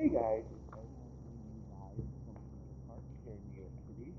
Hey 0.00 0.08
guys, 0.08 0.48
it's 0.48 0.64
Evan 0.72 0.88
live 1.68 2.00
from 2.24 2.40
Central 2.56 2.72
Park 2.88 3.04
here 3.20 3.36
in 3.36 3.44
New 3.52 3.60
York 3.60 3.76
City. 3.84 4.16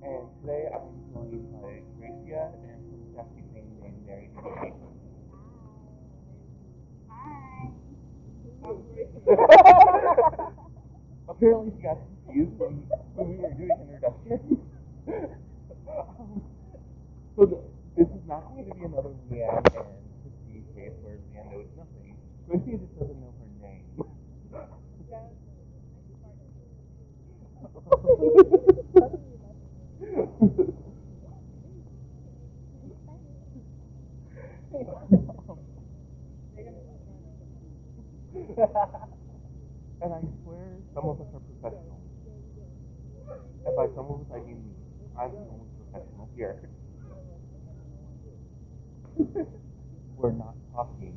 And 0.00 0.24
today 0.40 0.72
I'm 0.72 0.96
joined 1.12 1.44
by 1.60 1.84
Gracia 2.00 2.56
and 2.56 2.80
some 2.88 3.04
sassy 3.12 3.44
thing 3.52 3.68
named 3.84 4.00
Mary 4.08 4.32
Jane. 4.32 4.80
Apparently 11.28 11.68
she 11.76 11.82
got 11.84 12.00
confused 12.24 12.56
when, 12.56 12.80
when 13.12 13.28
we 13.28 13.36
were 13.44 13.52
doing 13.52 13.76
introductions. 13.76 14.56
um, 15.92 16.40
so 17.36 17.44
the, 17.44 17.60
this 18.00 18.08
is 18.08 18.24
not 18.24 18.48
going 18.48 18.64
to 18.64 18.74
be 18.74 18.88
another 18.88 19.12
Leanne 19.28 19.68
and 19.68 20.00
Christine 20.24 20.64
case 20.72 20.96
where 21.04 21.20
Leanne 21.28 21.60
knows 21.60 21.68
nothing. 21.76 22.16
Gracia 22.48 22.80
just 22.80 22.96
doesn't 22.96 23.20
know 23.20 23.36
her 23.36 23.52
name. 23.60 24.08
And 28.02 28.10
I 40.02 40.20
swear 40.42 40.66
some 40.94 41.04
of 41.04 41.20
us 41.20 41.26
are 41.32 41.40
professionals. 41.40 42.02
And 43.64 43.76
by 43.76 43.86
some 43.94 44.06
of 44.10 44.20
us 44.22 44.26
I 44.34 44.38
mean 44.38 44.58
me. 44.66 44.72
I'm 45.16 45.30
the 45.30 45.36
only 45.38 45.68
professional 45.92 46.28
here. 46.34 46.58
We're 50.16 50.32
not 50.32 50.54
talking. 50.74 51.14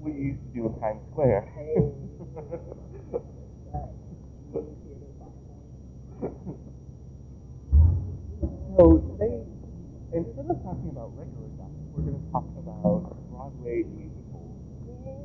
We 0.00 0.12
used 0.12 0.40
to 0.42 0.48
do 0.54 0.66
in 0.66 0.80
Times 0.80 1.00
Square. 1.10 1.48
so 8.76 8.98
today, 9.18 9.42
instead 10.12 10.46
of 10.50 10.58
talking 10.62 10.90
about 10.90 11.12
regular 11.16 11.48
stuff, 11.56 11.70
we're 11.92 12.02
going 12.02 12.18
to 12.18 12.26
talk 12.32 12.48
about 12.58 13.16
Broadway 13.30 13.84
musicals 13.84 14.58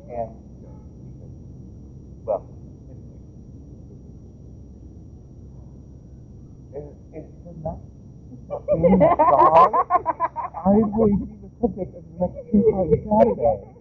and 0.10 0.30
shows. 0.62 0.94
Because, 1.16 1.34
well, 2.24 2.44
anyway. 2.88 3.18
And 6.76 6.86
it's 7.14 7.32
the 7.46 7.52
not 7.64 7.80
fucking 8.48 9.00
song. 9.00 9.72
I'm 10.66 10.92
going 10.92 11.20
to 11.20 11.26
be 11.26 11.36
the 11.42 11.52
subject 11.62 11.96
of 11.96 12.04
the 12.04 12.14
next 12.20 12.52
two 12.52 12.64
on 13.18 13.36
Saturday. 13.36 13.74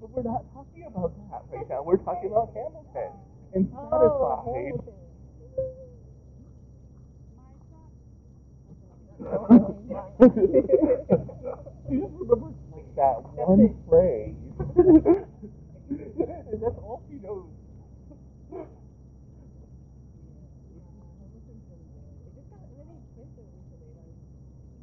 But 0.00 0.10
we're 0.10 0.22
not 0.22 0.44
talking 0.54 0.84
about 0.86 1.12
that 1.30 1.42
right 1.52 1.68
now. 1.68 1.82
We're 1.82 1.96
talking 1.98 2.30
about 2.30 2.52
Hamilton 2.54 3.12
and 3.54 3.72
oh, 3.76 4.42
Satisfied. 9.18 10.22
you 11.90 12.00
just 12.00 12.14
remember 12.14 12.52
like 12.72 12.96
that 12.96 13.16
one 13.34 13.74
phrase. 13.88 14.34
and 15.90 16.62
that's 16.62 16.78
all 16.82 17.02
she 17.08 17.16
knows. 17.20 17.46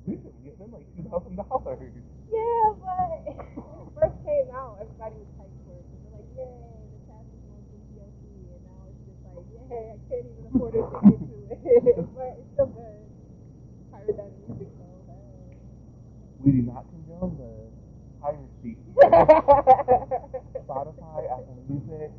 Recently, 0.08 0.49
it's 0.49 0.58
been 0.59 0.71
like 0.71 0.87
two 0.97 1.03
thousand 1.09 1.36
dollars. 1.37 1.80
Yeah, 2.31 2.75
but 2.75 3.23
when 3.55 3.87
it 3.87 3.93
first 3.95 4.17
came 4.27 4.49
out, 4.52 4.77
everybody 4.81 5.15
was 5.15 5.31
hyped 5.39 5.59
for 5.63 5.75
it. 5.80 5.86
'cause 5.87 6.02
They're 6.03 6.15
like, 6.19 6.30
yay, 6.36 6.92
the 6.92 6.99
cast 7.08 7.27
is 7.31 7.42
going 7.48 7.63
to 7.71 7.77
TLC, 7.87 8.23
and 8.52 8.63
now 8.67 8.81
it's 8.92 9.02
just 9.08 9.21
like, 9.23 9.48
yay, 9.55 9.95
I 9.95 9.98
can't 10.11 10.27
even 10.27 10.43
afford 10.52 10.75
a 10.75 10.83
ticket 10.92 11.21
to 11.23 11.36
it. 11.55 11.95
but 12.15 12.31
it's 12.36 12.49
still 12.54 12.67
good. 12.75 13.02
Pirate 13.92 14.17
that 14.17 14.31
music, 14.43 14.69
so 14.75 14.86
hey. 15.08 15.58
We 16.43 16.52
do 16.52 16.61
not 16.67 16.83
condone 16.92 17.37
the 17.39 17.52
piracy. 18.21 18.77
Spotify, 20.65 21.21
Apple 21.29 21.61
Music, 21.69 22.09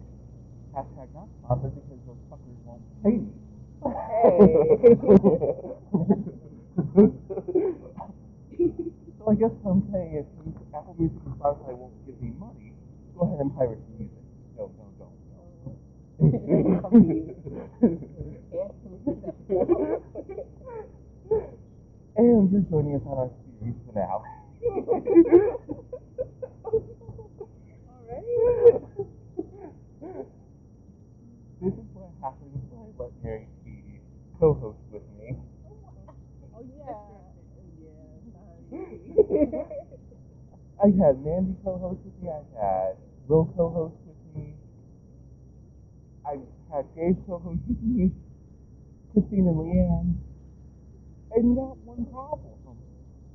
hashtag 0.75 1.09
not 1.15 1.27
sponsored 1.43 1.75
because 1.75 1.99
those 2.06 2.22
fuckers 2.31 2.59
won't 2.65 2.82
pay 3.03 3.19
me. 3.19 3.32
so 9.19 9.22
I 9.28 9.34
guess 9.34 9.50
what 9.62 9.72
I'm 9.72 9.82
saying 9.93 10.15
is 10.22 10.27
since 10.38 10.56
Apple 10.75 10.94
Music 10.99 11.19
and 11.27 11.34
Spotify 11.34 11.75
won't 11.75 12.06
give 12.06 12.21
me 12.22 12.31
money, 12.38 12.72
go 13.19 13.26
ahead 13.26 13.41
and 13.41 13.50
pirate 13.56 13.78
the 13.82 13.91
music. 13.99 14.22
No, 14.56 14.71
no, 14.78 14.84
don't. 14.99 15.11
and 22.16 22.50
you're 22.53 22.61
joining 22.71 22.94
us 22.94 23.03
on 23.06 23.19
our 23.19 23.31
series 23.59 23.75
finale. 23.87 24.22
Alright. 27.91 28.25
This 31.61 31.72
is 31.72 31.87
what 31.94 32.11
happens 32.22 32.55
when 32.71 32.81
I 32.81 32.82
let 33.03 33.12
Mary 33.22 33.47
be 33.65 34.00
co-host 34.38 34.78
with 34.93 35.03
me. 35.19 35.37
Oh, 36.55 36.62
yeah. 36.76 36.94
Yeah, 38.71 39.65
I 40.84 40.89
had 41.00 41.25
Mandy 41.25 41.56
co-host 41.65 42.00
with 42.05 42.12
me. 42.21 42.28
I 42.28 42.45
had 42.61 42.97
Will 43.27 43.47
co-host 43.56 43.95
with 44.05 44.21
me. 44.37 44.53
I 46.27 46.37
had 46.71 46.84
Gabe 46.95 47.17
co-host 47.27 47.61
with 47.67 47.81
me. 47.83 48.12
Christine 49.15 49.49
and 49.49 49.56
Leanne. 49.56 50.15
And 51.33 51.56
not 51.56 51.78
one 51.89 52.05
problem. 52.12 52.53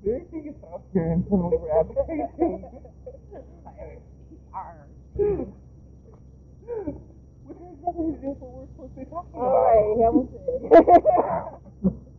Mary 0.05 0.25
Kay 0.29 0.49
is 0.49 0.55
out 0.71 0.83
here 0.93 1.11
and 1.11 1.23
suddenly 1.25 1.57
we're 1.57 1.73
advocating. 1.79 2.61
Which 7.45 7.57
has 7.57 7.77
nothing 7.81 8.13
to 8.13 8.21
do 8.21 8.29
with 8.29 8.37
what 8.37 8.53
we're 8.53 8.69
supposed 8.77 8.93
to 8.93 8.99
be 8.99 9.05
talking 9.09 9.33
about. 9.33 9.49
Alright, 9.57 9.97
Hamilton. 9.97 10.61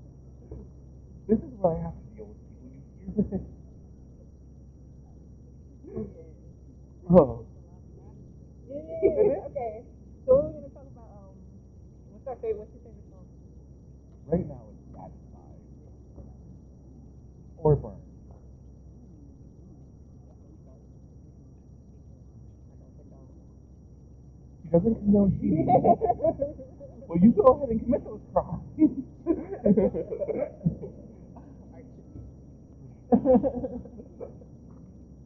This 1.28 1.38
is 1.38 1.54
where 1.62 1.78
I 1.78 1.82
have 1.86 1.94
to 1.94 2.06
deal 2.16 2.26
with 2.26 2.42
people. 2.50 2.74
You 3.06 3.14
hear 3.14 3.30
this? 3.30 3.46
Oh. 7.10 7.44
Okay. 8.70 9.82
So 10.26 10.36
we're 10.36 10.52
gonna 10.52 10.68
talk 10.70 10.86
about 10.94 11.10
um 11.10 11.34
what's 12.12 12.26
our 12.28 12.36
favorite 12.36 12.58
what's 12.58 12.72
your 12.72 12.82
favorite 12.84 13.10
song? 13.10 13.26
Right 14.26 14.46
now 14.46 14.62
it's 14.70 14.86
satisfied. 14.94 15.58
Or 17.58 17.74
burn. 17.76 17.96
She 24.62 24.68
doesn't 24.70 24.94
condone 24.94 25.32
cheating. 25.40 25.66
well, 27.08 27.18
you 27.20 27.32
go 27.32 27.42
ahead 27.58 27.70
and 27.70 27.80
commit 27.82 28.04
those 28.04 28.20
crimes. 28.32 28.62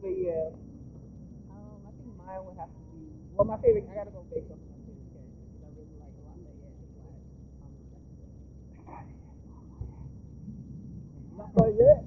But 0.01 0.13
yeah. 0.17 0.49
Um, 1.49 1.81
I 1.87 1.91
think 1.97 2.09
mine 2.17 2.45
would 2.45 2.57
have 2.57 2.69
to 2.69 2.81
be 2.93 3.24
well 3.35 3.45
my 3.45 3.57
favorite 3.59 3.83
I 3.91 3.95
gotta 3.95 4.11
go 4.11 4.23
based 4.31 4.47
off 4.47 4.55
of 4.55 4.67
my 4.71 4.79
favorite 4.87 5.11
character 5.11 5.43
because 5.43 5.67
I 5.67 5.69
really 5.75 5.99
like 5.99 6.15
Lafayette 6.23 6.79
as 6.79 6.91
well. 6.95 7.19
Um, 7.59 7.75
Lafayette. 11.35 12.03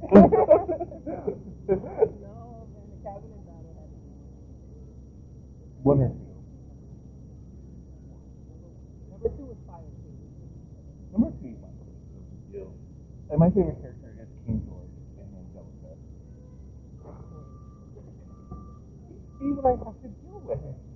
no, 2.25 2.65
man, 2.73 2.87
the 2.89 2.99
cabinet 3.05 3.45
battle 3.45 3.77
had 3.77 3.93
to 3.93 3.99
be 4.01 4.09
one 5.85 6.01
my 6.01 6.09
favorites. 6.09 6.25
One 8.49 8.65
or. 8.65 8.81
Number 9.13 9.29
two 9.37 9.45
was 9.53 9.61
fire 9.69 9.93
too. 10.01 10.17
Number 11.13 11.29
two 11.45 11.53
is 11.53 11.61
my 11.61 11.69
favorite. 11.77 12.73
And 13.29 13.37
my 13.37 13.51
favorite 13.53 13.81
character 13.85 14.17
is 14.17 14.33
King 14.49 14.65
George 14.65 14.97
and 15.21 15.29
Angelica. 15.29 15.93
See 19.39 19.53
what 19.53 19.69
I 19.69 19.77
have 19.77 20.01
to 20.01 20.09
deal 20.25 20.41
with. 20.41 20.88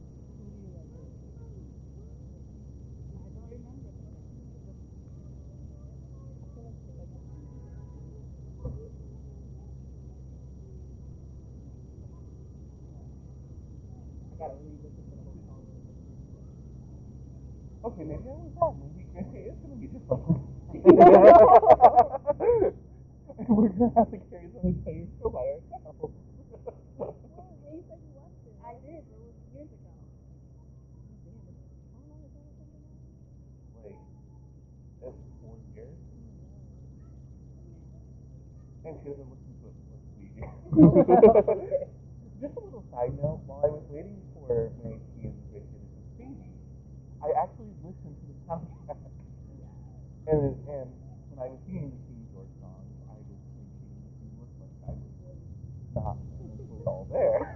we 24.63 24.73
pay 24.85 25.07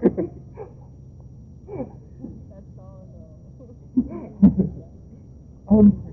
that's 0.02 0.16
um, 5.68 6.05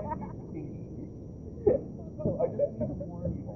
I 0.00 0.16
just 2.56 2.72
need 2.80 2.88
to 2.88 3.04
warn 3.04 3.32
you. 3.36 3.52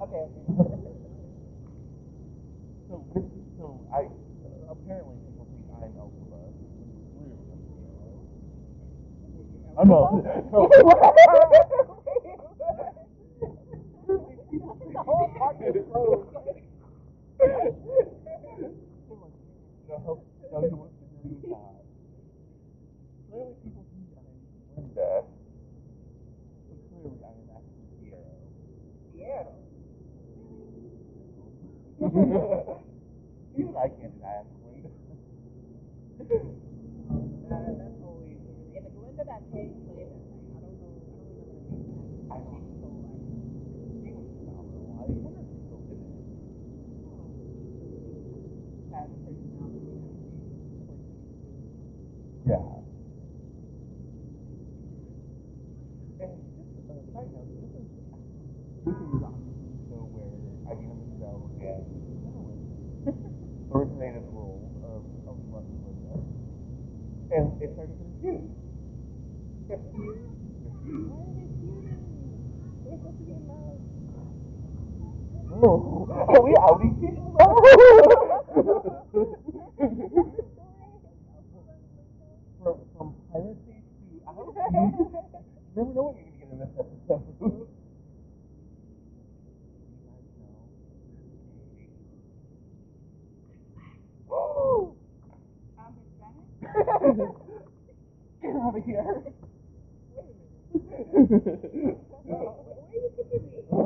okay. 0.00 0.24
so 2.88 2.94
this 3.14 3.24
is 3.24 3.44
so 3.58 3.80
I 3.92 4.08
apparently 4.70 5.16
people 5.28 5.44
think 5.52 5.68
I'm 5.76 5.92
Elsa. 6.00 6.24
Clearly, 7.12 7.52
I'm 9.78 9.88
not. 9.88 11.86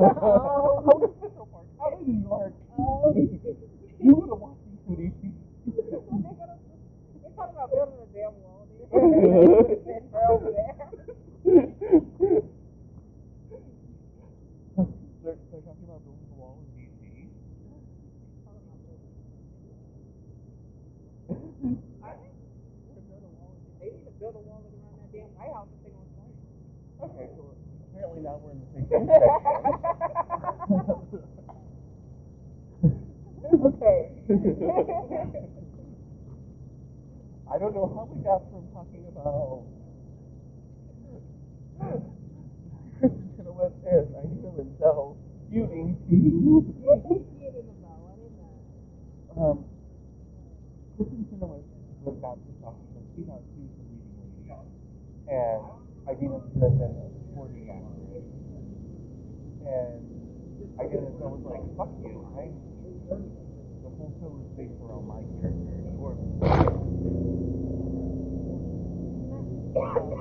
Oh. 0.05 0.64
and 55.27 55.61
I 56.07 56.13
didn't 56.13 56.43
listen 56.55 56.93
for 57.33 57.49
the 57.49 57.61
accurate. 57.69 58.25
And 59.65 60.05
I 60.79 60.83
didn't, 60.83 61.17
I 61.17 61.25
was 61.25 61.41
like, 61.45 61.65
fuck 61.77 61.89
you, 62.03 62.21
right? 62.37 62.53
The 63.09 63.89
whole 63.97 64.13
show 64.21 64.37
is 64.37 64.49
based 64.57 64.79
around 64.81 65.07
my 65.07 65.21
character, 65.41 65.77
sure. 70.05 70.14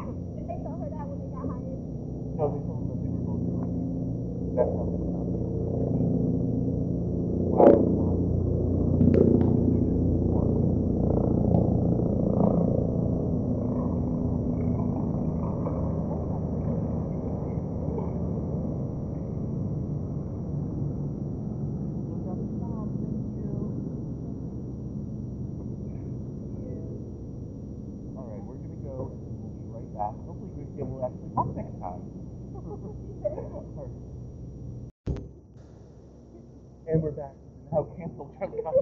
no, 38.64 38.73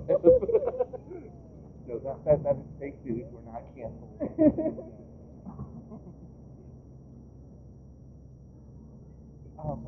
that, 2.05 2.25
that, 2.25 2.43
that 2.45 2.57
is 2.57 2.67
fake 2.81 2.95
news. 3.05 3.27
We're 3.33 3.53
not 3.53 3.62
canceled. 3.77 4.23
um, 9.59 9.87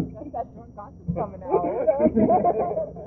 That's 0.00 0.30
that 0.32 0.46
drunk 0.54 0.76
gossip 0.76 1.14
coming 1.16 1.42
out. 1.42 2.96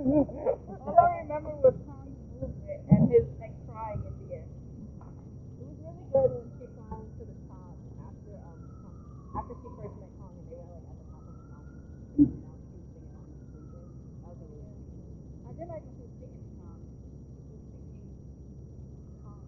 All 0.00 0.96
I 0.98 1.22
remember 1.22 1.52
was 1.62 1.74
Tom's 1.86 2.16
movement 2.40 2.80
and 2.90 3.10
his 3.12 3.24
like 3.40 3.54
crying 3.68 4.00
at 4.02 4.14
the 4.20 4.28
end. 4.40 4.50
It 5.60 5.64
was 5.66 5.76
really 5.82 6.06
good 6.12 6.30
when 6.40 6.48
she 6.58 6.66
climbed 6.74 7.10
to 7.20 7.24
the 7.28 7.36
top 7.46 7.76
after 8.00 8.34
um 8.48 8.60
after 9.36 9.54
she 9.60 9.68
first 9.78 9.94
met 10.00 10.12
Kong 10.18 10.32
and 10.34 10.46
they 10.48 10.56
were 10.58 10.70
like 10.72 10.86
at 10.88 10.96
the 10.98 11.06
top 11.12 11.22
of 11.26 11.34
the 11.36 11.46
mountain. 11.52 11.80
and 12.18 12.42
now 12.42 12.56
she 12.64 12.74
was 12.80 12.86
singing 12.94 13.14
on 13.18 13.26
the 13.30 13.38
sleeping. 13.50 13.90
That 14.24 14.32
was 14.40 14.50
really. 14.50 14.80
I 15.46 15.50
did 15.54 15.68
like 15.68 15.84
when 15.84 15.94
she 15.94 16.02
was 16.06 16.14
singing 16.18 16.48
Tom. 16.58 16.78
She 17.30 17.52
was 17.52 17.62
singing 17.70 18.00
Tom. 19.22 19.40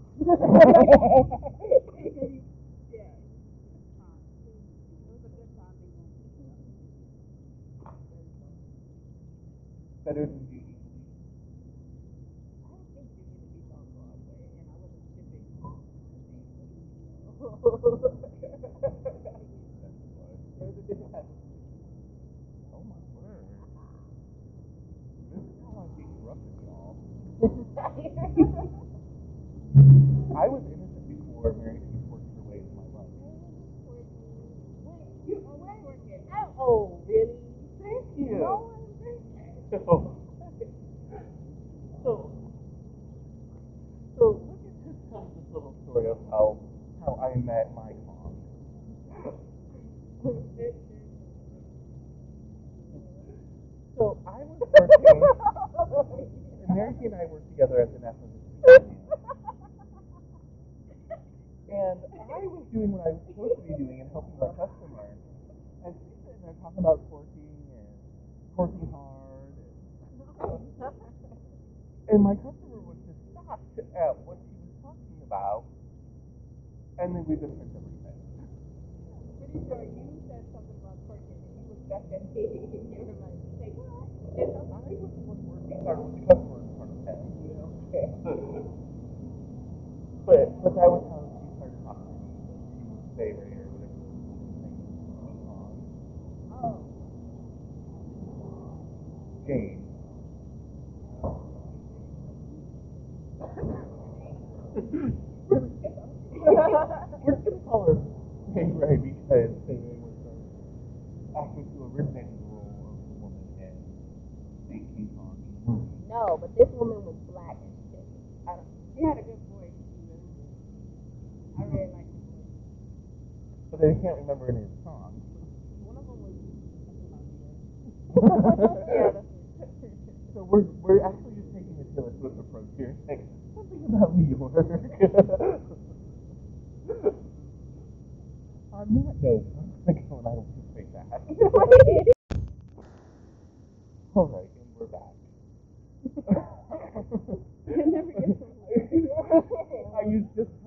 gain. 99.47 99.82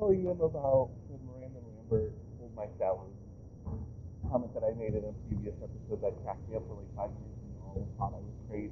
tell 0.06 0.14
you 0.14 0.30
about 0.30 0.90
Miranda 1.26 1.58
Lambert 1.66 2.14
pulled 2.38 2.56
my 2.56 2.68
salary 2.78 3.10
comment 4.30 4.54
that 4.54 4.62
I 4.62 4.70
made 4.78 4.94
in 4.94 5.02
a 5.04 5.14
previous 5.28 5.56
episode 5.64 6.02
that 6.04 6.14
cracked 6.24 6.48
me 6.48 6.58
up 6.58 6.64
for 6.68 6.76
like 6.78 6.96
five 6.96 7.10
years 7.10 7.34
and 7.42 7.58
all 7.66 7.74
thought 7.98 8.14
I 8.14 8.22
was 8.22 8.38
crazy. 8.48 8.70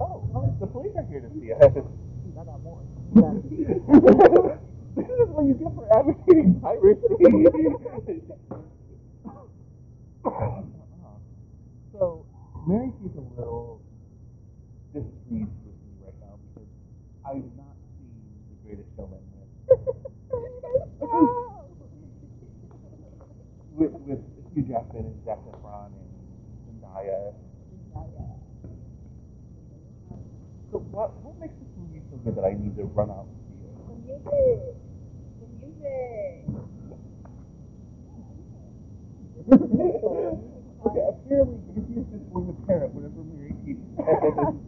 Oh, 0.00 0.54
the 0.60 0.66
police 0.66 0.94
are 0.96 1.06
here 1.10 1.20
to 1.22 1.30
see 1.40 1.52
us. 1.52 1.58
I 2.38 2.44
got 2.44 2.62
more. 2.62 2.78
this 4.94 5.06
is 5.06 5.28
what 5.34 5.44
you 5.44 5.54
get 5.54 5.74
for 5.74 5.90
advocating 5.98 6.60
piracy. 6.62 7.02
so, 11.92 12.24
Mary 12.66 12.92
sees 13.02 13.16
a 13.16 13.20
little 13.40 13.77
this 14.94 15.04
needs 15.28 15.50
listening 15.64 15.98
right 16.04 16.14
now 16.20 16.38
because 16.52 16.68
I 17.24 17.34
have 17.36 17.52
not 17.56 17.76
seen 17.98 18.20
The 18.48 18.54
Greatest 18.64 18.88
Showman 18.96 19.20
yet. 19.36 19.48
with, 23.78 23.92
with 24.08 24.18
Hugh 24.54 24.62
Jackman 24.62 25.04
and 25.06 25.24
Zac 25.24 25.38
Efron 25.46 25.92
and 25.94 26.10
Zendaya. 26.66 27.32
So 30.70 30.78
what, 30.90 31.14
what 31.24 31.38
makes 31.40 31.54
this 31.54 31.68
movie 31.78 32.02
so 32.10 32.16
good 32.18 32.34
that 32.36 32.44
I 32.44 32.52
need 32.52 32.76
to 32.76 32.84
run 32.84 33.10
out 33.10 33.24
and 33.24 33.38
see 33.48 33.64
it? 33.64 33.72
The 33.88 33.94
music. 34.04 34.60
The 35.40 35.46
music. 35.56 36.44
okay, 40.84 41.02
apparently 41.08 41.56
Goofy 41.72 41.94
is 42.00 42.06
just 42.12 42.26
going 42.34 42.46
to 42.52 42.56
parent 42.66 42.92
whatever 42.92 43.22
Mary 43.32 43.54
keeps. 43.64 43.80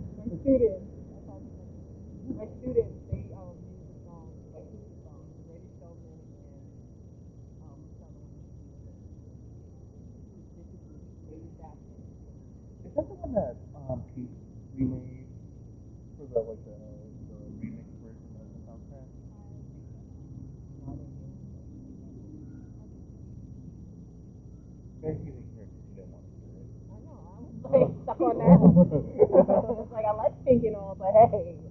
I 30.81 30.85
was 30.85 31.31
hey. 31.33 31.70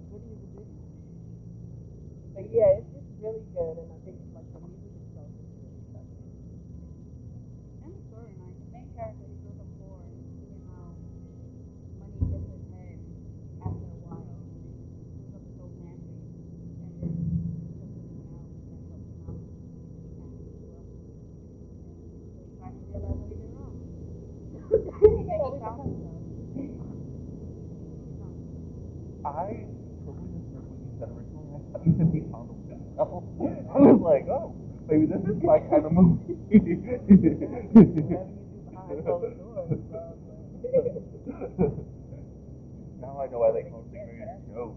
I 43.21 43.27
know 43.27 43.37
why 43.37 43.51
they 43.51 43.61
close 43.69 43.85
the 43.91 43.99
Korean 43.99 44.41
show. 44.51 44.75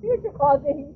Future 0.00 0.30
causing 0.38 0.95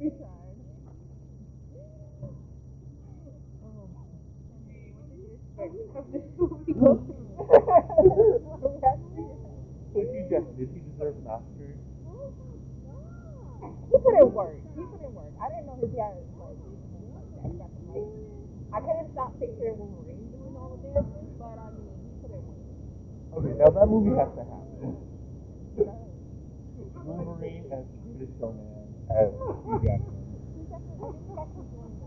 we 0.00 0.08
tried. 0.16 0.56
Hey, 4.70 4.96
what 4.96 5.12
did 5.12 5.20
you 5.20 5.36
expect 5.36 5.92
of 5.92 6.08
this 6.08 6.24
movie? 6.40 6.72
so 9.92 10.00
Hugh 10.00 10.24
Jackman, 10.32 10.56
did 10.56 10.72
he 10.72 10.80
deserve 10.88 11.20
an 11.20 11.28
Oscar? 11.28 11.76
He 13.60 13.96
put 14.00 14.16
in 14.16 14.32
work. 14.32 14.56
He 14.72 14.80
put 14.88 15.04
in 15.04 15.12
work. 15.12 15.36
I 15.36 15.52
didn't 15.52 15.68
know 15.68 15.76
his 15.84 15.92
guy 15.92 16.16
like 16.16 16.32
moves 16.32 16.80
like 16.96 17.04
that. 17.12 17.44
He 17.44 17.60
got 17.60 17.68
some 17.76 17.92
I 18.72 18.80
couldn't 18.80 19.12
stop 19.12 19.36
picturing 19.36 19.76
Wolverine 19.76 20.32
doing 20.32 20.56
all 20.56 20.80
the 20.80 20.96
dances, 20.96 21.28
but 21.36 21.60
I 21.60 21.68
mean 21.76 21.92
he 21.92 22.16
put 22.24 22.32
in 22.32 22.40
work. 22.40 22.56
Okay, 23.36 23.52
now 23.60 23.68
that 23.68 23.84
movie 23.84 24.16
has 24.16 24.32
to 24.32 24.48
happen. 24.48 24.96
Wolverine 27.04 27.68
as 27.68 27.84
the 28.16 28.24
showman 28.40 28.69
as 29.16 29.30
Hugh 29.66 29.80
Jackman. 29.82 30.16
He 30.54 30.62
definitely 30.70 31.10
he 31.26 31.34
got 31.34 31.48
performance. 31.54 31.98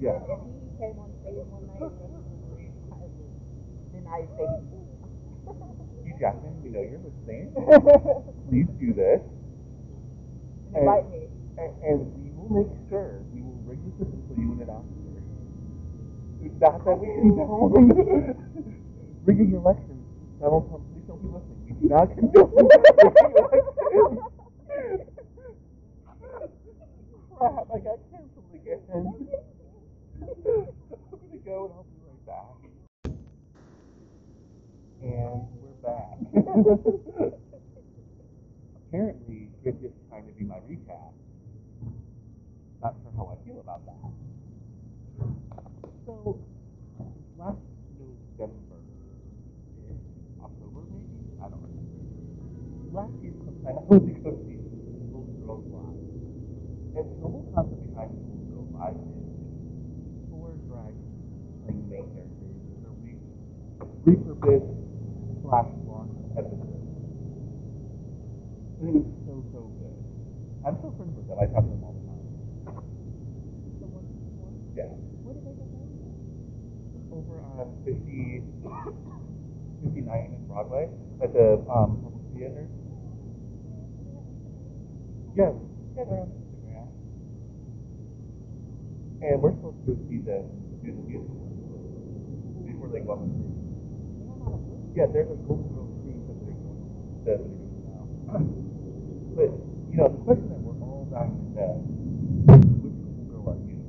Yeah. 0.00 0.16
If 0.20 0.40
he 0.44 0.68
came 0.80 0.96
on 1.00 1.10
stage 1.20 1.44
one 1.48 1.64
night 1.68 1.80
and 1.80 1.92
was 2.08 2.24
Wolverine, 2.28 2.72
I 2.92 3.04
would 3.04 3.32
then 3.92 4.04
I'd 4.08 4.28
say 4.36 4.48
Hugh 6.04 6.16
Jackman, 6.20 6.52
we 6.62 6.68
know 6.70 6.80
you're 6.84 7.00
listening. 7.04 7.52
Please 8.48 8.68
do 8.80 8.92
this. 8.92 9.20
invite 10.74 11.08
me. 11.10 11.28
And, 11.58 11.72
and 11.84 11.98
we 12.16 12.30
will 12.32 12.48
make 12.64 12.72
sure 12.88 13.20
we 13.34 13.42
will 13.42 13.60
rig 13.68 13.80
the 13.84 13.92
system 14.00 14.22
so 14.28 14.34
you 14.40 14.48
win 14.50 14.62
an 14.64 14.70
Oscar. 14.70 14.96
Not 16.60 16.84
that 16.84 16.96
we 16.98 17.06
condone 17.20 17.76
rigging 19.24 19.52
elections. 19.54 20.04
Donald 20.40 20.68
Trump, 20.68 20.84
please 20.92 21.04
don't 21.08 21.20
be 21.20 21.28
listening. 21.28 21.60
We 21.68 21.72
do 21.88 21.94
not 21.94 22.08
condone 22.16 22.52
rigging 22.56 23.36
elections. 23.36 24.39
Crap, 27.40 27.68
I 27.74 27.78
got 27.80 27.98
canceled 28.12 28.52
again. 28.54 28.80
I'm 28.92 29.04
gonna 30.20 31.40
go 31.44 31.64
and 31.64 31.74
I'll 31.74 31.86
be 31.88 31.96
right 32.04 32.26
back. 32.26 32.60
And 35.02 35.48
we're 35.56 35.80
back. 35.82 36.18
Apparently, 38.88 39.48
you're 39.64 39.72
just 39.74 39.94
trying 40.10 40.26
to 40.26 40.32
be 40.32 40.44
my 40.44 40.56
recap. 40.68 41.12
Not 42.82 42.94
sure 43.02 43.12
how 43.16 43.32
I 43.32 43.36
feel 43.46 43.60
about 43.60 43.86
that. 43.86 44.12
So, 46.06 46.40
last 47.38 47.58
November, 47.98 48.80
October 50.44 50.80
maybe? 50.92 51.16
I 51.40 51.48
don't 51.48 51.62
remember. 51.62 51.96
Last 52.92 53.14
year 53.22 53.32
sometime 53.44 53.78
I 53.78 53.84
went 53.88 54.06
to 54.06 54.12
go 54.20 54.36
see 54.46 54.58
Golden 55.12 55.36
Girls 55.40 55.64
Live. 55.72 56.00
And 56.96 57.06
the 57.22 57.28
whole 57.28 57.46
concept 57.54 57.82
behind 57.86 58.10
Golden 58.18 58.46
Girls 58.50 58.70
Live 58.74 58.96
is 58.98 59.14
four 60.30 60.58
drag 60.66 60.94
playing 61.62 61.86
main 61.88 62.06
characters 62.14 62.56
in 62.74 62.82
a 62.86 62.92
re- 63.02 63.22
launch 64.40 66.10
episode. 66.38 66.80
And 68.80 68.88
it 68.88 68.94
was 68.96 69.04
so, 69.28 69.44
so 69.52 69.60
good. 69.76 69.92
I'm 70.64 70.76
still 70.80 70.92
friends 70.96 71.12
with 71.16 71.28
them. 71.28 71.36
I 71.36 71.44
talk 71.52 71.64
to 71.64 71.68
them 71.68 71.84
all 71.84 71.92
the 71.92 72.00
time. 72.08 72.24
The 73.80 73.86
one 73.92 74.08
before. 74.08 74.48
Yeah. 74.72 74.88
Where 75.20 75.36
did 75.36 75.44
they 75.44 75.68
go? 75.68 75.84
Over 77.12 77.44
on 77.60 77.68
50, 77.84 78.40
59 79.84 80.08
in 80.08 80.46
Broadway 80.48 80.88
at 81.22 81.32
the 81.36 81.60
um, 81.68 82.00
Public 82.00 82.24
Theater. 82.32 82.64
Yeah. 85.36 85.52
Yeah, 85.96 86.04
they're 86.08 86.24
on 86.24 86.32
Instagram. 86.32 86.88
And 89.20 89.36
we're 89.42 89.52
supposed 89.52 89.84
to 89.84 89.92
see 90.08 90.24
them 90.24 90.48
do 90.80 90.96
the 90.96 91.04
musical 91.04 91.44
before 92.64 92.88
they 92.88 93.04
go 93.04 93.12
on 93.20 93.28
the 93.28 93.36
cruise. 93.36 93.60
Yeah, 95.00 95.06
there's 95.14 95.30
a 95.32 95.34
Golden 95.48 95.64
Girls 95.72 95.96
cruise 96.04 96.20
that 96.28 96.36
they're 96.44 96.60
going 96.60 96.76
that 97.24 97.40
they're 97.40 97.56
doing 97.56 97.88
now. 97.88 98.04
But 99.32 99.48
you 99.88 99.96
know, 99.96 100.12
the 100.12 100.20
question 100.28 100.48
that 100.52 100.60
we're 100.60 100.76
all 100.84 101.08
dying 101.08 101.32
to 101.40 101.48
know: 101.56 101.80
Which 102.84 103.00
Golden 103.00 103.24
Girl 103.32 103.48
are 103.48 103.56
you? 103.64 103.80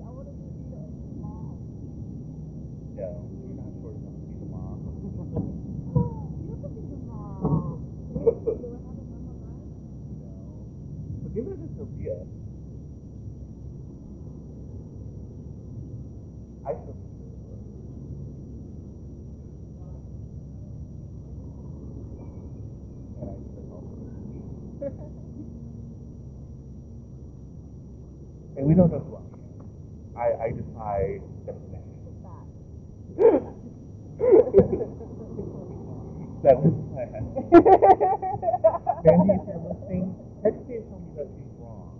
I 0.00 0.08
want 0.16 0.28
to 0.28 0.32
be 0.32 0.48
the 0.48 1.20
mom. 1.20 1.60
No, 2.96 3.08
you're 3.36 3.52
not 3.60 3.68
short 3.84 4.00
enough 4.00 4.16
to 4.16 4.24
be 4.32 4.36
the 4.40 4.48
mom. 4.48 4.80
You 6.48 6.56
could 6.56 6.72
be 6.72 6.84
the 6.88 7.00
mom. 7.04 7.84
Do 8.16 8.64
I 8.64 8.80
have 8.80 8.96
a 8.96 9.04
mama 9.12 9.34
vibe? 9.44 9.76
no. 10.24 10.64
But 11.20 11.30
give 11.36 11.44
it 11.52 11.56
to 11.60 11.68
Sophia. 11.76 12.16
I 16.66 16.72
still 16.72 16.94
think 16.94 17.14
you're 17.18 17.30
the 17.30 17.40
first. 17.44 17.66
And 23.20 23.28
I 23.30 23.34
said 23.54 23.66
also. 23.70 23.96
And 28.56 28.66
we 28.66 28.69
don't 28.80 28.92
know 28.92 29.04
who 29.04 29.16
I 29.16 29.20
am. 29.20 30.16
I, 30.16 30.28
I 30.88 31.20
definition. 31.46 31.82
Stop. 32.20 32.46
that 36.44 36.56
was 36.56 36.74
planned. 36.92 37.28
Mandy, 39.04 39.32
if 39.36 39.42
you're 39.48 39.64
listening, 39.68 40.14
text 40.42 40.60
me 40.68 40.76
and 40.76 40.84
tell 40.88 41.00
me 41.00 41.10
that 41.16 41.28
she's 41.28 41.52
wrong. 41.60 41.92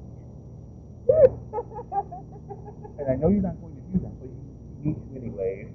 And 2.99 3.09
I 3.11 3.14
know 3.16 3.29
you're 3.29 3.43
not 3.43 3.61
going 3.61 3.75
to 3.77 3.83
do 3.93 3.99
that, 4.05 4.14
but 4.21 4.29
you 4.29 4.85
need 4.85 4.97
to 4.97 5.16
anyway. 5.16 5.69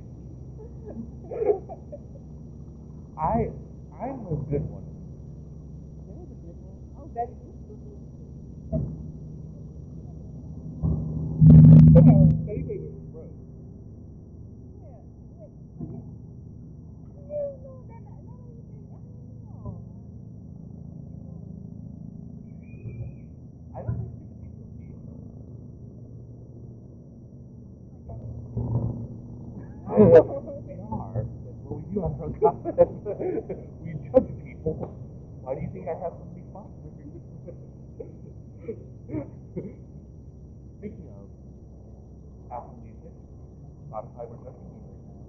I, 3.18 3.50
I'm 4.02 4.20
a 4.28 4.36
good 4.50 4.66
one. 4.70 4.86
That 6.08 6.16
was 6.18 6.30
a 6.32 6.36
good 6.42 6.58
one. 6.62 6.80
Oh, 6.98 7.08
Betty 7.14 7.34
Boop. 7.34 7.56
Betty, 11.94 12.36
Betty 12.46 12.64
Boop 12.64 12.92
was 12.92 13.06
gross. 13.14 13.32
Yeah. 14.82 15.00
Wait, 15.32 15.52
wait. 15.80 16.04
Yeah, 17.30 17.50
no, 17.64 17.86
that, 17.90 18.02
that, 18.06 18.22
that 18.26 18.40
ain't 18.44 18.58
the 18.58 18.64
thing. 18.74 18.88
I 18.92 19.54
don't 19.54 19.64
know. 19.64 19.82
I 23.76 23.82
don't 23.84 24.00
think 24.00 24.12
she 24.18 24.50
could 24.58 24.80
be 24.80 24.88
so 24.92 25.16
mean. 25.16 25.56
Are. 29.96 30.12
That's 31.16 31.60
what 31.64 31.80
we 31.82 31.96
do 31.96 32.02
on 32.04 32.20
our 32.20 32.32
comments. 32.42 32.76
we 33.82 33.94
judge 34.12 34.30
people. 34.44 34.76
Why 35.42 35.56
do 35.56 35.62
you 35.62 35.70
think 35.74 35.88
I 35.88 35.96
have 36.04 36.14
so 36.20 36.26
many 36.32 36.44
followers? 36.52 36.94
Speaking 40.80 41.08
of 41.16 41.26
Apple 42.52 42.78
Music, 42.84 43.14
Spotify 43.90 44.24
we're 44.28 44.44
judging 44.44 44.68
me 44.68 44.80
right 44.84 45.02
now. 45.06 45.24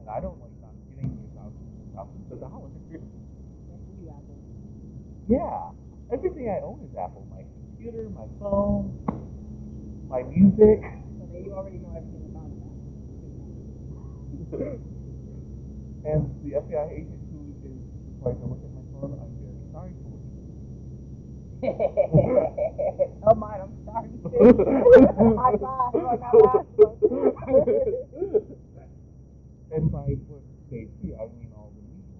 And 0.00 0.08
I 0.10 0.20
don't 0.20 0.38
like 0.40 0.56
not 0.62 0.74
getting 0.90 1.10
you 1.14 1.28
thousands 1.36 1.72
and 1.80 1.94
thousands 1.94 2.32
of 2.32 2.40
dollars. 2.40 2.72
That's 2.92 3.86
you, 4.00 4.08
Apple. 4.10 4.38
Yeah. 5.28 5.70
Everything 6.12 6.50
I 6.50 6.60
own 6.64 6.80
is 6.90 6.96
Apple. 6.98 7.26
My 7.30 7.44
computer, 7.46 8.08
my 8.10 8.26
phone, 8.40 8.90
my 10.08 10.22
music. 10.40 10.80
So 10.80 11.36
you 11.36 11.52
already 11.52 11.78
know 11.84 11.92
everything 11.92 12.24
about 12.32 12.48
it. 12.48 12.56
and 16.08 16.32
the 16.40 16.56
FBI 16.56 16.86
agent 16.96 17.20
who 17.28 17.52
is 17.60 17.76
required 18.16 18.40
to 18.40 18.46
look 18.48 18.64
at 18.64 18.72
my 18.72 18.80
phone, 18.96 19.20
I'm 19.20 19.36
very 19.36 19.60
sorry 19.68 19.92
for 20.00 20.16
did. 20.16 20.40
oh, 23.28 23.34
mine, 23.36 23.60
I'm 23.60 23.76
sorry. 23.84 24.08
High 25.36 25.60
five 25.60 25.92
on 25.92 26.04
that 26.08 26.32
last 26.32 26.72
one. 26.80 26.96
and 29.72 29.92
by 29.92 30.16
what 30.26 30.40
they 30.70 30.88
see, 31.02 31.12
I 31.14 31.28
mean 31.36 31.52
all 31.54 31.70
the 31.76 31.82
media. 31.84 32.16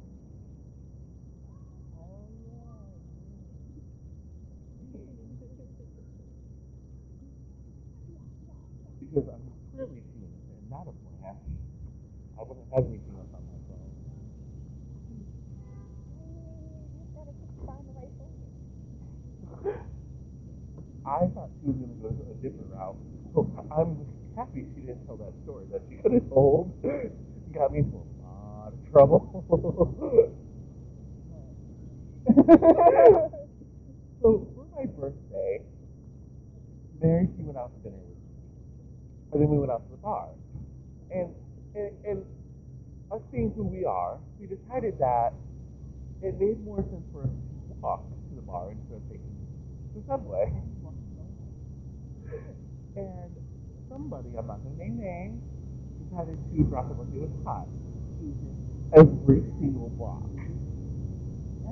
Because 9.10 9.26
I'm 9.34 9.42
clearly 9.74 10.06
too 10.14 10.22
innocent, 10.22 10.70
not 10.70 10.86
a 10.86 10.94
blank. 10.94 11.38
I 12.38 12.42
wouldn't 12.46 12.70
have 12.70 12.86
anything 12.86 13.10
else 13.18 13.26
on 13.34 13.42
my 13.42 13.58
phone. 13.66 13.90
I 21.02 21.26
thought 21.34 21.50
she 21.58 21.66
was 21.66 21.74
going 21.74 21.90
to 21.90 21.98
go 21.98 22.14
a 22.14 22.34
different 22.38 22.70
route. 22.70 22.94
So 23.34 23.50
I'm 23.74 23.98
happy 24.36 24.62
she 24.74 24.86
didn't 24.86 25.02
tell 25.06 25.16
that 25.18 25.29
story 25.44 25.66
that 25.72 25.82
she 25.88 25.96
could 25.96 26.12
have 26.12 26.28
told. 26.28 26.72
Got 27.52 27.72
me 27.72 27.80
into 27.80 27.96
a 27.96 28.06
lot 28.26 28.72
of 28.72 28.92
trouble. 28.92 30.32
so 34.22 34.46
for 34.54 34.66
my 34.76 34.86
birthday, 34.86 35.60
Mary, 37.02 37.28
she 37.36 37.42
went 37.42 37.58
out 37.58 37.72
to 37.76 37.80
dinner 37.82 37.96
with 38.02 38.18
me. 38.18 38.24
And 39.32 39.42
then 39.42 39.48
we 39.48 39.58
went 39.58 39.70
out 39.72 39.84
to 39.86 39.90
the 39.90 39.96
bar. 39.98 40.28
And, 41.10 41.34
and, 41.74 41.90
and 42.04 42.24
us 43.12 43.22
being 43.32 43.52
who 43.56 43.64
we 43.64 43.84
are, 43.84 44.18
we 44.38 44.46
decided 44.46 44.98
that 44.98 45.32
it 46.22 46.38
made 46.38 46.62
more 46.64 46.82
sense 46.90 47.04
for 47.12 47.22
us 47.22 47.30
to 47.68 47.74
walk 47.80 48.04
to 48.30 48.36
the 48.36 48.42
bar 48.42 48.70
instead 48.72 48.96
of 48.96 49.02
taking 49.08 49.36
the 49.94 50.02
subway. 50.06 50.52
And 52.96 53.39
somebody, 54.00 54.32
I'm 54.38 54.46
not 54.46 54.62
going 54.64 54.76
to 54.76 54.82
name 54.82 54.96
names, 54.98 55.42
decided 56.08 56.38
to 56.56 56.62
drop 56.64 56.90
it 56.90 56.96
like 56.96 57.12
it 57.14 57.20
was 57.20 57.30
hot. 57.44 57.68
Mm-hmm. 58.24 58.96
Every 58.96 59.42
single 59.60 59.90
block. 59.90 60.24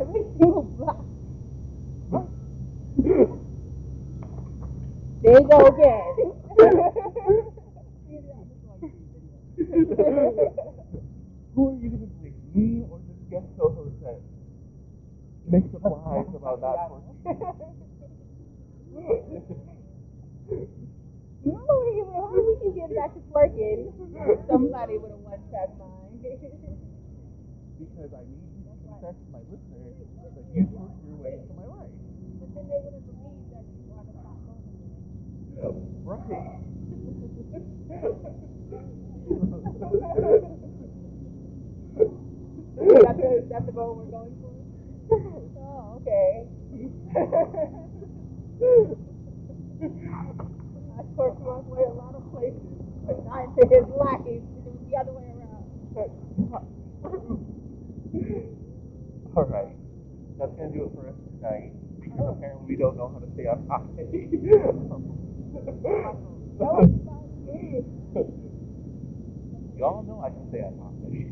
Every 0.00 0.24
single 0.38 0.62
block. 0.76 1.04
There 5.20 5.32
you 5.32 5.48
go 5.48 5.66
again. 5.66 6.14
Who 11.56 11.60
are 11.68 11.74
you 11.74 11.88
going 11.90 12.06
to 12.06 12.06
blame, 12.06 12.38
me 12.54 12.86
or 12.88 13.00
this 13.08 13.18
guest 13.28 13.46
co-host 13.58 13.98
that 14.04 14.20
makes 15.50 15.74
up 15.74 15.82
lies 15.82 16.32
about 16.36 16.60
not 16.60 16.90
working? 16.92 17.16
No, 21.44 21.54
we, 21.54 22.04
how 22.12 22.34
we 22.34 22.54
can 22.60 22.72
get 23.46 23.79
back 24.14 24.27
to 24.27 24.42
twerking? 24.42 24.46
Somebody 24.48 24.98
with 24.98 25.12
a 25.12 25.16
one-track 25.16 25.70
mind. 25.79 26.18
because 27.79 28.11
I 28.12 28.22
need 28.27 28.42
to 28.42 28.74
confess 28.83 29.14
to 29.14 29.27
my 29.31 29.38
listeners 29.46 29.94
that 30.35 30.44
you 30.55 30.62
twerk 30.74 30.94
your 31.07 31.16
way 31.22 31.38
into 31.38 31.55
my 31.55 31.66
life. 31.70 31.94
But 32.42 32.48
then 32.55 32.64
they 32.66 32.81
would 32.83 32.94
have 32.94 33.07
believed 33.07 33.51
that 33.55 33.64
you 33.70 33.87
are 33.94 34.05
the 34.07 34.14
top 34.18 34.38
Right. 36.05 36.59
That's 42.79 43.18
the, 43.18 43.46
that's 43.51 43.66
the 43.66 43.72
goal 43.72 43.94
we're 43.98 44.11
going 44.11 44.35
for? 44.40 44.55
Oh, 45.61 46.01
okay. 46.01 46.46
I 50.98 51.03
twerked 51.14 51.40
my 51.42 51.59
way 51.66 51.83
a 51.85 51.90
lot 51.92 52.14
of 52.14 52.22
places, 52.33 52.62
but 53.07 53.24
not 53.27 53.44
into 53.44 53.66
his 53.68 53.87
life. 53.98 54.22
It 54.27 54.42
was 54.64 54.79
the 54.88 54.96
other 54.96 55.12
way 55.12 55.33
around. 55.35 55.48
All 59.37 59.44
right. 59.44 59.77
That's 60.38 60.53
going 60.57 60.72
to 60.72 60.79
do 60.79 60.85
it 60.85 60.92
for 60.94 61.09
us 61.09 61.14
tonight. 61.38 61.72
Because 62.01 62.37
apparently 62.37 62.66
we 62.66 62.77
don't 62.77 62.96
know 62.96 63.09
how 63.12 63.18
to 63.18 63.27
stay 63.35 63.46
on 63.46 63.66
topic. 63.66 64.07
That 64.11 64.74
was 65.55 65.68
about 65.68 66.14
it. 66.14 66.47
Y'all 69.78 70.02
know 70.02 70.18
I 70.24 70.30
can 70.30 70.48
stay 70.50 70.58
on 70.60 70.74
topic. 70.74 71.30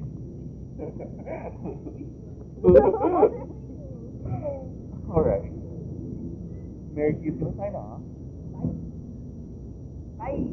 All 5.11 5.23
right. 5.23 5.51
Mary 6.95 7.15
Q's 7.15 7.35
going 7.41 7.53
to 7.53 7.59
sign 7.59 7.75
off. 7.75 8.01
Bye, 10.17 10.47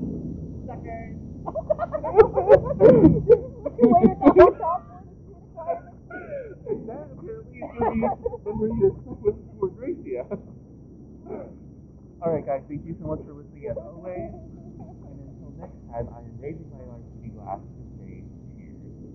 suckers. 0.66 1.18
you 3.78 3.88
waited 3.94 4.18
the 4.18 4.30
whole 4.34 4.58
time 4.58 4.84
for 4.90 4.98
us 4.98 5.06
to 5.14 5.30
get 5.30 5.44
quiet. 5.54 5.86
that 6.88 7.06
apparently 7.14 7.58
is 7.60 7.70
going 7.78 7.86
to 7.86 7.94
be 7.94 8.02
a 8.02 8.10
memory 8.50 8.74
with 9.60 9.74
Gracia. 9.78 10.24
All 12.22 12.32
right, 12.34 12.46
guys. 12.46 12.62
Thank 12.68 12.86
you 12.86 12.93